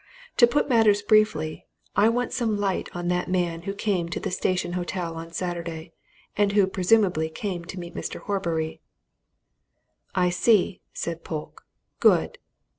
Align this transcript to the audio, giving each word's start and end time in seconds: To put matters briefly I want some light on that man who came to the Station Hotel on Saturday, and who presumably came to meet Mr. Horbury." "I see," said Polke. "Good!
To 0.37 0.47
put 0.47 0.67
matters 0.67 1.03
briefly 1.03 1.67
I 1.95 2.09
want 2.09 2.33
some 2.33 2.57
light 2.57 2.89
on 2.95 3.07
that 3.09 3.29
man 3.29 3.61
who 3.69 3.73
came 3.75 4.09
to 4.09 4.19
the 4.19 4.31
Station 4.31 4.73
Hotel 4.73 5.13
on 5.13 5.31
Saturday, 5.31 5.93
and 6.35 6.53
who 6.53 6.65
presumably 6.65 7.29
came 7.29 7.65
to 7.65 7.77
meet 7.79 7.93
Mr. 7.93 8.19
Horbury." 8.21 8.81
"I 10.15 10.31
see," 10.31 10.81
said 10.91 11.23
Polke. 11.23 11.63
"Good! 11.99 12.39